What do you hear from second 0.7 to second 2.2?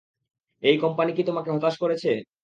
Company কি তোমাকে হতাশ করেছে?